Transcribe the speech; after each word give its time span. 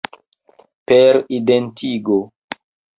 Per 0.93 1.21
identigo. 1.39 2.21